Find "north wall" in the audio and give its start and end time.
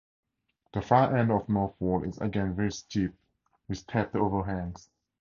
1.47-2.03